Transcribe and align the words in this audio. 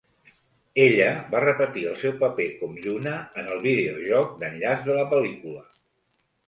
Ella 0.85 1.09
va 1.33 1.41
repetir 1.43 1.83
el 1.91 1.99
seu 2.05 2.15
paper 2.23 2.47
com 2.63 2.73
Lluna 2.87 3.15
en 3.43 3.53
el 3.57 3.63
videojoc 3.69 4.35
d'enllaç 4.43 4.85
de 4.91 4.99
la 5.01 5.07
pel·lícula. 5.15 5.67